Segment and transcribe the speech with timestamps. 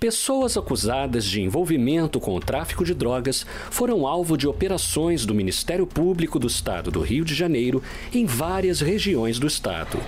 [0.00, 5.88] Pessoas acusadas de envolvimento com o tráfico de drogas foram alvo de operações do Ministério
[5.88, 7.82] Público do Estado do Rio de Janeiro
[8.14, 9.98] em várias regiões do estado.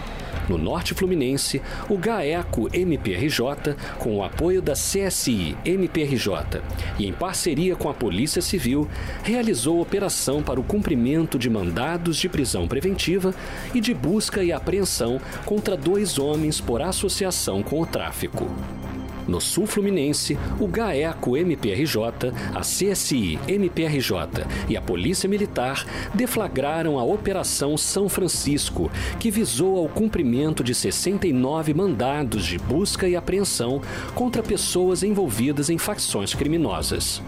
[0.49, 6.63] No norte fluminense, o GAECO MPRJ, com o apoio da CSI MPRJ
[6.97, 8.89] e em parceria com a Polícia Civil,
[9.25, 13.35] realizou operação para o cumprimento de mandados de prisão preventiva
[13.75, 18.49] e de busca e apreensão contra dois homens por associação com o tráfico.
[19.31, 27.05] No sul fluminense, o GAECO MPRJ, a CSI MPRJ e a Polícia Militar deflagraram a
[27.05, 28.91] Operação São Francisco,
[29.21, 33.81] que visou ao cumprimento de 69 mandados de busca e apreensão
[34.17, 37.23] contra pessoas envolvidas em facções criminosas.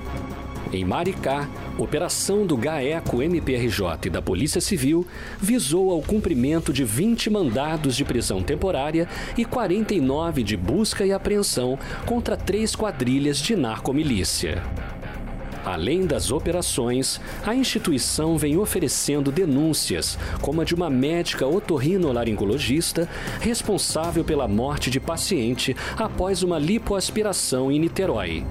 [0.72, 5.06] Em Maricá, operação do GAECO MPRJ e da Polícia Civil
[5.38, 11.78] visou ao cumprimento de 20 mandados de prisão temporária e 49 de busca e apreensão
[12.06, 14.62] contra três quadrilhas de narcomilícia.
[15.62, 23.06] Além das operações, a instituição vem oferecendo denúncias, como a de uma médica otorrinolaringologista
[23.40, 28.42] responsável pela morte de paciente após uma lipoaspiração em Niterói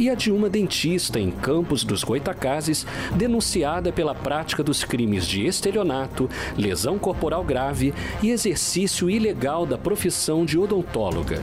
[0.00, 5.44] e a de uma dentista em Campos dos Goitacazes, denunciada pela prática dos crimes de
[5.44, 11.42] estelionato, lesão corporal grave e exercício ilegal da profissão de odontóloga.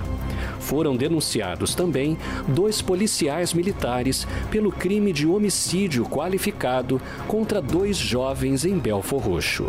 [0.59, 8.80] Foram denunciados também dois policiais militares pelo crime de homicídio qualificado contra dois jovens em
[8.80, 9.67] Belfor Roxo.